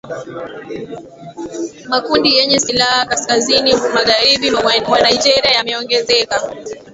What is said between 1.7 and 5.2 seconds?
Makundi yenye silaha kaskazini magharibi mwa